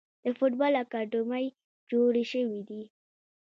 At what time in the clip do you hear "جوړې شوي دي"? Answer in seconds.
1.89-2.81